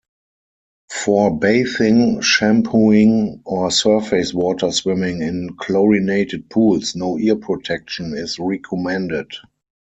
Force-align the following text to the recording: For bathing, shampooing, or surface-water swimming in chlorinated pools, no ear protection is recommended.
For 0.91 1.37
bathing, 1.37 2.21
shampooing, 2.21 3.43
or 3.45 3.69
surface-water 3.69 4.71
swimming 4.71 5.21
in 5.21 5.55
chlorinated 5.57 6.49
pools, 6.49 6.95
no 6.95 7.19
ear 7.19 7.35
protection 7.35 8.15
is 8.17 8.39
recommended. 8.39 9.27